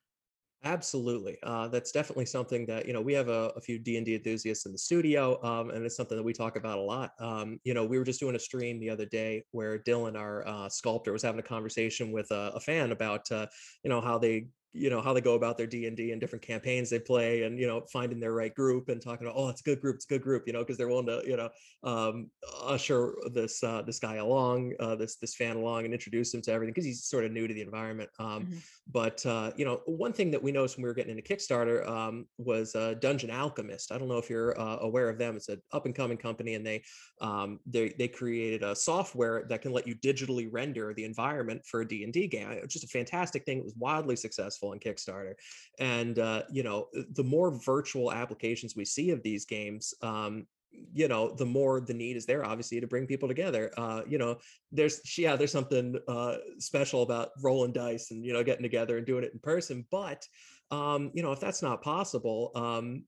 [0.65, 1.39] Absolutely.
[1.43, 4.71] Uh, that's definitely something that, you know, we have a, a few D&D enthusiasts in
[4.71, 7.11] the studio, um, and it's something that we talk about a lot.
[7.19, 10.47] Um, you know, we were just doing a stream the other day where Dylan, our
[10.47, 13.49] uh, sculptor, was having a conversation with a, a fan about, uh,
[13.83, 16.91] you know, how they you know how they go about their d&d and different campaigns
[16.91, 19.65] they play and you know finding their right group and talking about oh it's a
[19.65, 21.49] good group it's a good group you know because they're willing to you know
[21.85, 22.31] um,
[22.63, 26.53] usher this uh, this guy along uh, this this fan along and introduce him to
[26.53, 28.59] everything because he's sort of new to the environment um, mm-hmm.
[28.91, 31.87] but uh, you know one thing that we noticed when we were getting into kickstarter
[31.89, 33.93] um, was uh, dungeon alchemist.
[33.93, 35.37] I don't know if you're uh, aware of them.
[35.37, 36.83] It's an up and coming company and they
[37.21, 41.81] um, they they created a software that can let you digitally render the environment for
[41.83, 42.51] a d&d game.
[42.51, 43.59] It's just a fantastic thing.
[43.59, 45.35] It was wildly successful successful on Kickstarter.
[45.79, 50.47] And uh, you know, the more virtual applications we see of these games, um,
[50.95, 54.17] you know the more the need is there obviously to bring people together uh you
[54.17, 54.39] know
[54.73, 59.07] there's yeah there's something uh special about rolling dice and you know getting together and
[59.07, 60.27] doing it in person but
[60.73, 63.05] um, you know, if that's not possible, um,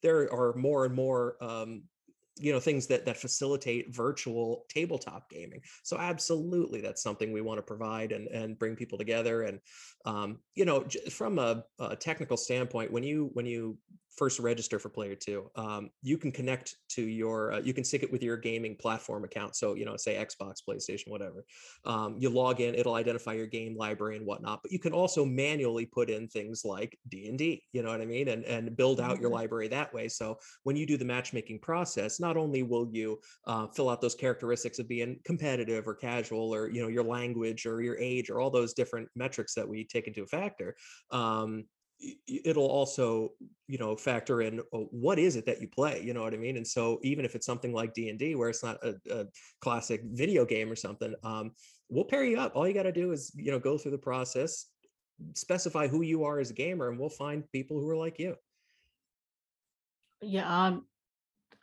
[0.00, 1.82] there are more and more um,
[2.40, 5.60] you know things that that facilitate virtual tabletop gaming.
[5.82, 9.60] So absolutely that's something we want to provide and and bring people together and
[10.06, 13.76] um, you know from a, a, technical standpoint when you when you
[14.16, 18.02] first register for player two um, you can connect to your uh, you can sync
[18.02, 21.44] it with your gaming platform account so you know say xbox playstation whatever
[21.84, 25.24] um, you log in it'll identify your game library and whatnot but you can also
[25.24, 29.20] manually put in things like d&d you know what i mean and and build out
[29.20, 29.38] your mm-hmm.
[29.38, 33.66] library that way so when you do the matchmaking process not only will you uh,
[33.68, 37.80] fill out those characteristics of being competitive or casual or you know your language or
[37.80, 40.74] your age or all those different metrics that we take into a factor
[41.10, 41.64] um,
[42.26, 43.32] it'll also
[43.66, 46.36] you know factor in oh, what is it that you play you know what i
[46.36, 46.56] mean?
[46.56, 49.26] And so even if it's something like d&d where it's not a, a
[49.60, 51.52] classic video game or something um,
[51.88, 52.54] we'll pair you up.
[52.54, 54.66] All you got to do is you know go through the process
[55.34, 58.34] specify who you are as a gamer and we'll find people who are like you.
[60.22, 60.86] Yeah um,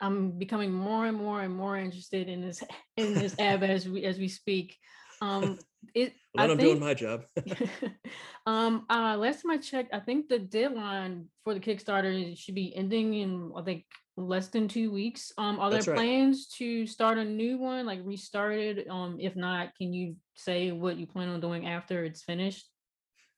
[0.00, 2.62] i'm becoming more and more and more interested in this
[2.96, 4.76] in this app as we as we speak
[5.20, 5.58] um
[5.94, 7.24] it I am doing my job.
[8.46, 12.74] um uh last time I checked, I think the deadline for the Kickstarter should be
[12.74, 13.84] ending in I think
[14.16, 15.32] less than two weeks.
[15.38, 16.58] Um are there That's plans right.
[16.58, 18.88] to start a new one, like restart it?
[18.90, 22.68] Um, if not, can you say what you plan on doing after it's finished?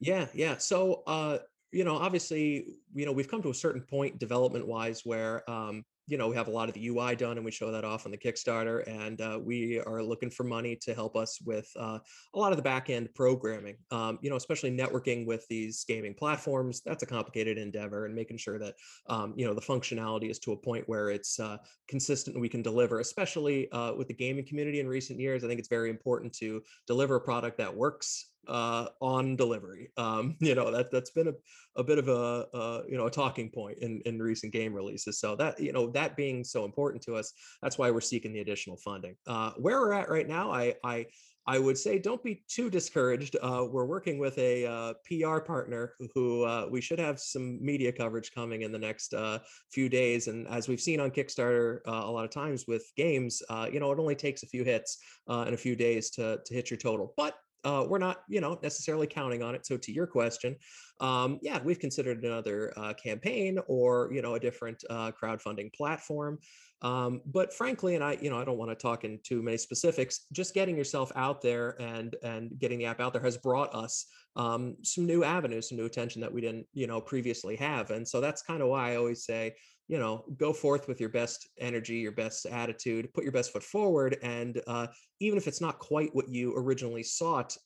[0.01, 0.59] Yeah, yeah.
[0.59, 1.39] So uh
[1.73, 5.85] you know obviously you know we've come to a certain point development wise where um
[6.07, 8.05] you know, we have a lot of the UI done and we show that off
[8.05, 8.87] on the Kickstarter.
[8.89, 11.99] And uh, we are looking for money to help us with uh,
[12.35, 16.15] a lot of the back end programming, um, you know, especially networking with these gaming
[16.15, 16.83] platforms.
[16.85, 18.75] That's a complicated endeavor and making sure that,
[19.09, 21.59] um, you know, the functionality is to a point where it's uh,
[21.89, 25.45] consistent and we can deliver, especially uh, with the gaming community in recent years.
[25.45, 29.91] I think it's very important to deliver a product that works uh, on delivery.
[29.97, 31.35] Um, you know that that's been a,
[31.77, 35.19] a bit of a, you know a talking point in in recent game releases.
[35.19, 38.41] So that you know that being so important to us, that's why we're seeking the
[38.41, 39.17] additional funding.
[39.27, 41.07] Uh, where we're at right now, I I
[41.47, 43.37] I would say don't be too discouraged.
[43.43, 47.91] Uh, we're working with a uh, PR partner who uh, we should have some media
[47.91, 49.39] coverage coming in the next uh,
[49.73, 50.29] few days.
[50.29, 53.81] And as we've seen on Kickstarter uh, a lot of times with games, uh, you
[53.81, 56.79] know, it only takes a few hits and a few days to, to hit your
[56.79, 57.15] total.
[57.17, 59.67] But uh, we're not, you know, necessarily counting on it.
[59.67, 60.57] So to your question,
[61.01, 66.39] um, yeah, we've considered another uh, campaign or you know a different uh, crowdfunding platform.
[66.83, 69.59] Um, but frankly, and I, you know, I don't want to talk in too many
[69.59, 70.27] specifics.
[70.33, 74.07] Just getting yourself out there and and getting the app out there has brought us
[74.37, 77.91] um, some new avenues, some new attention that we didn't, you know, previously have.
[77.91, 79.55] And so that's kind of why I always say,
[79.91, 83.65] you know, go forth with your best energy, your best attitude, put your best foot
[83.65, 84.17] forward.
[84.23, 84.87] And uh,
[85.19, 87.57] even if it's not quite what you originally sought,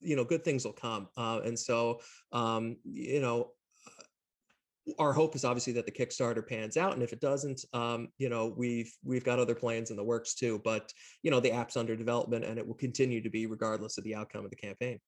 [0.00, 1.06] you know, good things will come.
[1.16, 2.00] Uh, and so,
[2.32, 3.52] um, you know,
[3.86, 8.08] uh, our hope is obviously that the Kickstarter pans out, and if it doesn't, um,
[8.18, 10.60] you know, we've we've got other plans in the works too.
[10.64, 14.04] But you know, the app's under development, and it will continue to be regardless of
[14.04, 14.98] the outcome of the campaign.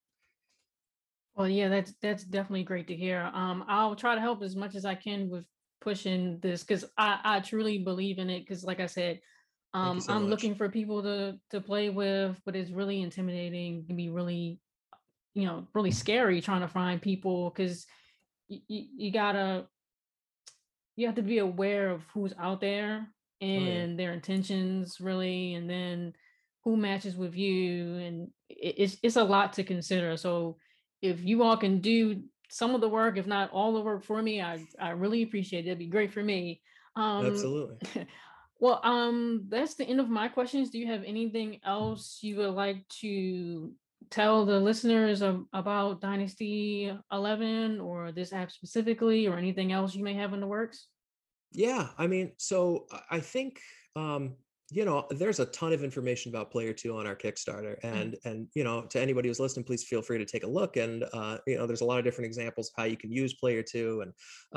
[1.35, 3.29] Well, yeah, that's that's definitely great to hear.
[3.35, 5.45] Um, I'll try to help as much as I can with
[5.81, 9.21] pushing this because I, I truly believe in it because like I said,
[9.73, 10.31] um, so I'm much.
[10.31, 13.85] looking for people to to play with, but it's really intimidating.
[13.87, 14.59] can be really,
[15.35, 17.87] you know, really scary trying to find people because
[18.49, 19.67] you, you gotta
[20.97, 23.07] you have to be aware of who's out there
[23.41, 23.97] and oh, yeah.
[23.97, 26.15] their intentions really, and then
[26.65, 30.17] who matches with you, and it's it's a lot to consider.
[30.17, 30.57] So
[31.01, 34.23] if you all can do some of the work, if not all the work for
[34.23, 35.69] me, I I really appreciate it.
[35.69, 36.61] It'd be great for me.
[36.97, 37.79] Um, Absolutely.
[38.61, 40.71] well, um, that's the end of my questions.
[40.71, 43.73] Do you have anything else you would like to
[44.11, 50.05] tell the listeners of, about Dynasty 11 or this app specifically, or anything else you
[50.05, 50.89] may have in the works?
[51.53, 53.61] Yeah, I mean, so I think
[53.97, 54.35] um,
[54.71, 57.85] you know there's a ton of information about player two on our kickstarter mm.
[57.85, 58.29] and mm-hmm.
[58.29, 61.05] and you know to anybody who's listening please feel free to take a look and
[61.13, 63.63] uh, you know there's a lot of different examples of how you can use player
[63.63, 64.13] two and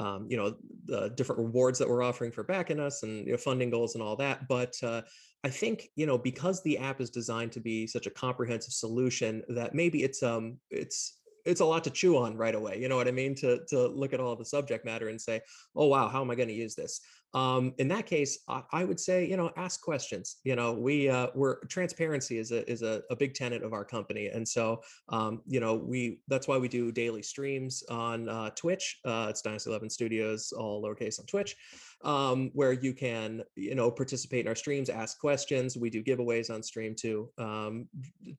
[0.06, 0.56] um, you know
[0.86, 4.04] the different rewards that we're offering for backing us and you know funding goals and
[4.04, 5.02] all that but uh,
[5.44, 9.42] i think you know because the app is designed to be such a comprehensive solution
[9.50, 12.96] that maybe it's um it's it's a lot to chew on right away you know
[12.96, 15.42] what i mean to to look at all the subject matter and say
[15.76, 17.02] oh wow how am i going to use this
[17.34, 21.10] um, in that case I, I, would say you know ask questions you know we
[21.10, 24.82] uh, we're transparency is a is a, a big tenet of our company and so
[25.10, 29.42] um, you know we that's why we do daily streams on uh, twitch uh, it's
[29.42, 31.56] dynasty 11 studios all lowercase on twitch
[32.04, 36.54] um, where you can you know participate in our streams ask questions we do giveaways
[36.54, 37.88] on stream too um,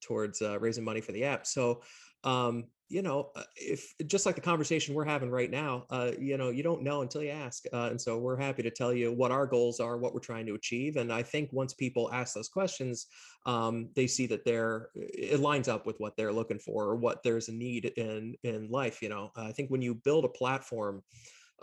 [0.01, 1.83] towards uh, raising money for the app so
[2.25, 6.37] um, you know, uh, if just like the conversation we're having right now, uh, you
[6.37, 7.65] know, you don't know until you ask.
[7.73, 10.47] Uh, and so we're happy to tell you what our goals are, what we're trying
[10.47, 10.97] to achieve.
[10.97, 13.07] And I think once people ask those questions,
[13.47, 17.23] um, they see that they're it lines up with what they're looking for or what
[17.23, 19.03] there's a need in in life.
[19.03, 21.03] You know, I think when you build a platform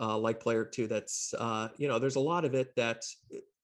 [0.00, 3.04] uh, like Player Two, that's uh, you know, there's a lot of it that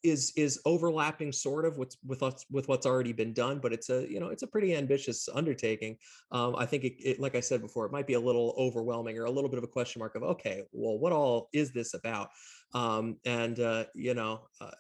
[0.03, 3.91] is is overlapping sort of with with us with what's already been done but it's
[3.91, 5.97] a you know it's a pretty ambitious undertaking.
[6.31, 9.19] Um, i think it, it, like i said before it might be a little overwhelming
[9.19, 11.95] or a little bit of a question mark of okay well what all is this
[11.95, 12.29] about?
[12.75, 14.71] Um, and uh, you know uh,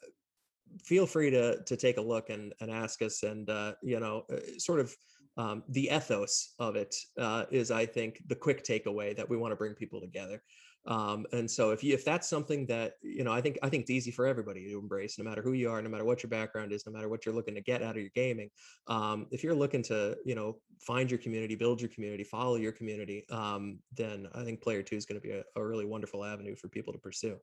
[0.84, 4.24] feel free to to take a look and and ask us and uh, you know
[4.32, 4.94] uh, sort of
[5.36, 9.52] um, the ethos of it uh, is i think the quick takeaway that we want
[9.52, 10.42] to bring people together
[10.88, 13.82] um, and so if you if that's something that you know i think i think
[13.82, 16.30] it's easy for everybody to embrace no matter who you are no matter what your
[16.30, 18.50] background is no matter what you're looking to get out of your gaming.
[18.86, 22.72] Um, if you're looking to you know find your community build your community follow your
[22.72, 26.24] community um, then i think player two is going to be a, a really wonderful
[26.24, 27.38] avenue for people to pursue.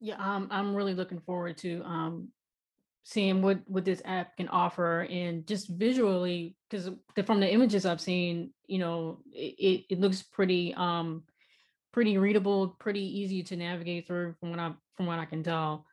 [0.00, 2.28] Yeah, um, I'm really looking forward to um,
[3.02, 6.90] seeing what what this app can offer and just visually because
[7.24, 11.24] from the images I've seen, you know, it, it, looks pretty um
[11.92, 15.86] pretty readable, pretty easy to navigate through from what I from what I can tell.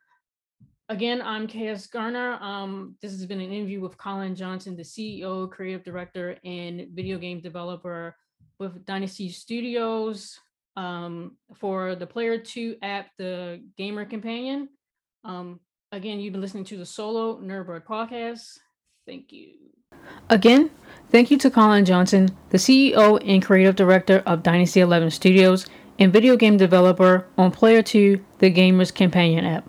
[0.90, 2.38] Again, I'm KS Garner.
[2.40, 7.18] Um, this has been an interview with Colin Johnson, the CEO, creative director, and video
[7.18, 8.16] game developer
[8.58, 10.38] with Dynasty Studios
[10.76, 14.70] um, for the Player 2 app, the Gamer Companion.
[15.24, 15.60] Um,
[15.92, 18.58] again, you've been listening to the Solo Nerdbird podcast.
[19.06, 19.52] Thank you.
[20.28, 20.70] Again,
[21.10, 25.66] thank you to Colin Johnson, the CEO and creative director of Dynasty 11 Studios
[25.98, 29.68] and video game developer on Player 2, the Gamer's Companion app.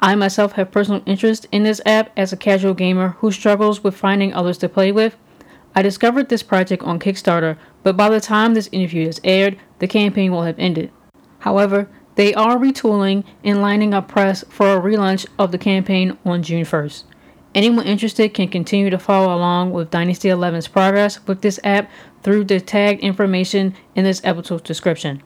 [0.00, 3.96] I myself have personal interest in this app as a casual gamer who struggles with
[3.96, 5.16] finding others to play with.
[5.74, 9.86] I discovered this project on Kickstarter, but by the time this interview is aired, the
[9.86, 10.90] campaign will have ended.
[11.40, 16.42] However, they are retooling and lining up press for a relaunch of the campaign on
[16.42, 17.04] June 1st.
[17.54, 21.90] Anyone interested can continue to follow along with Dynasty 11's progress with this app
[22.22, 25.22] through the tagged information in this episode's description.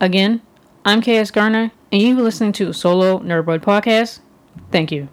[0.00, 0.42] Again,
[0.84, 4.20] I'm KS Garner, and you've been listening to Solo Nerdbird Podcast.
[4.70, 5.08] Thank you.